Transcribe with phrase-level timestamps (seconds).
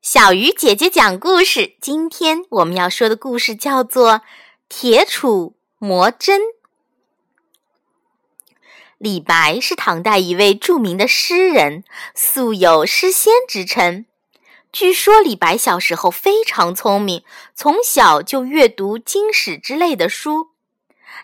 [0.00, 1.74] 小鱼姐姐讲故事。
[1.80, 4.12] 今天我们要说的故事叫做
[4.68, 6.40] 《铁杵磨针》。
[8.96, 11.82] 李白是唐代一位著名的诗人，
[12.14, 14.06] 素有诗仙之称。
[14.72, 17.24] 据说李白小时候非常聪明，
[17.56, 20.50] 从小就阅读经史之类的书。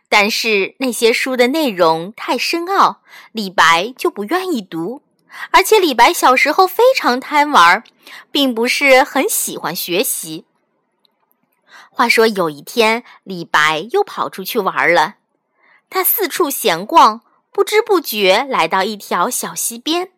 [0.08, 5.03] 但是那些书的内容太深奥，李白就不愿意读。
[5.50, 7.82] 而且李白小时候非常贪玩，
[8.30, 10.44] 并不是很喜欢学习。
[11.90, 15.16] 话说有一天，李白又跑出去玩了。
[15.88, 17.20] 他四处闲逛，
[17.52, 20.10] 不知不觉来到一条小溪边。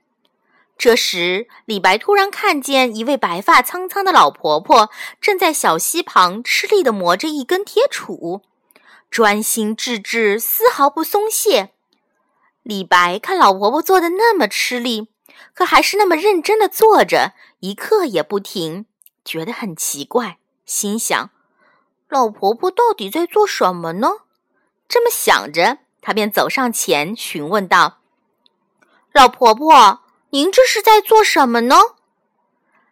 [0.79, 4.91] 这时，李白突然看见一位白发苍苍的老婆婆
[5.21, 8.43] 正在小溪旁吃力地磨着一根铁杵，
[9.11, 11.71] 专心致志，丝毫不松懈。
[12.63, 15.09] 李白看老婆婆做的那么吃力，
[15.55, 18.87] 可还是那么认真的坐着，一刻也不停，
[19.25, 21.31] 觉得很奇怪，心想：
[22.09, 24.09] 老婆婆到底在做什么呢？
[24.89, 27.99] 这么想着，他便走上前询问道
[29.13, 31.77] ：“老婆婆。”您这是在做什么呢？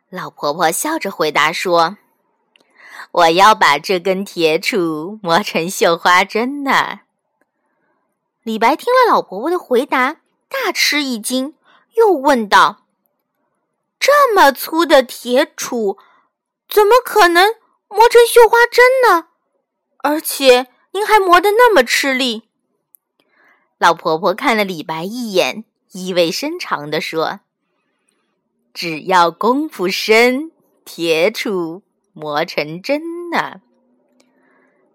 [0.09, 1.99] 老婆婆笑着回答说
[3.11, 7.01] ：“我要把这根铁杵磨成绣花针呢。”
[8.45, 11.55] 李白听了老婆婆的回答，大吃一惊，
[11.97, 12.87] 又问道
[14.01, 15.99] ：“这么粗的铁杵，
[16.69, 17.55] 怎么可能
[17.89, 19.29] 磨成绣花针呢？
[19.99, 22.49] 而且您还磨得那么吃力。”
[23.79, 25.65] 老婆婆看了李白一眼。
[25.97, 27.39] 意味深长地说
[28.75, 30.51] ：“只要功夫深，
[30.85, 33.61] 铁杵磨成针呢。”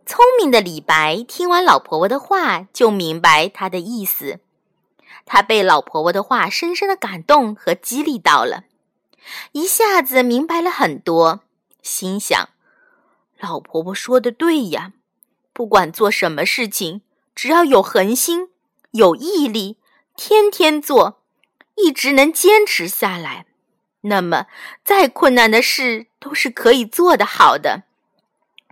[0.06, 4.42] 聪明的李白听完老婆婆的话，就明白她的意思。
[5.26, 8.64] 他被老婆婆的话深深的感动和激励到了，
[9.52, 11.42] 一下子明白了很多，
[11.82, 12.50] 心想
[13.40, 14.94] ：“老婆婆说的对呀，
[15.54, 17.02] 不管做什么事情，
[17.36, 18.50] 只要有恒心，
[18.92, 19.78] 有毅力。”
[20.22, 21.22] 天天做，
[21.76, 23.46] 一直能坚持下来，
[24.02, 24.48] 那么
[24.84, 27.84] 再困难的事都是可以做得好的。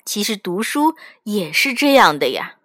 [0.03, 2.55] 其实读书也是这样的呀，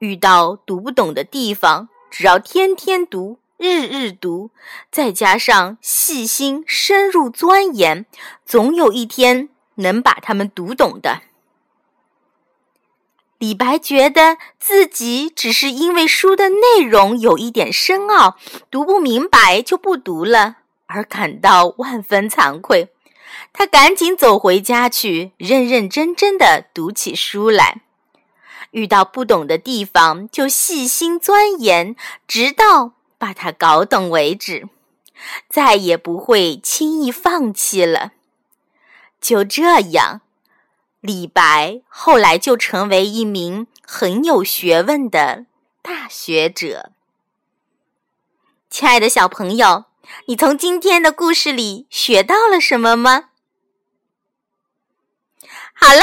[0.00, 4.50] 遇到读不懂的地方，只要天天读，日日读，
[4.90, 8.04] 再加上细心深入钻研，
[8.44, 11.22] 总有一天能把它们读懂的。
[13.38, 18.36] 李白觉得自己只是因为书的内容有一点深奥，
[18.70, 20.56] 读不明白就不读了，
[20.86, 22.90] 而感到万分惭愧。
[23.52, 27.82] 他赶紧走回家去，认认真真的读起书来。
[28.70, 34.68] 遇到不懂的地方，就细心钻研，直到把它搞懂为止，
[35.48, 38.12] 再也不会轻易放弃了。
[39.20, 40.22] 就这样。
[41.00, 45.46] 李白后来就成为一名很有学问的
[45.80, 46.92] 大学者。
[48.68, 49.86] 亲爱的小朋友，
[50.26, 53.30] 你从今天的故事里学到了什么吗？
[55.72, 56.02] 好了，